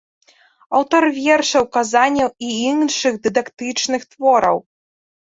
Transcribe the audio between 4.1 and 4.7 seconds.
твораў.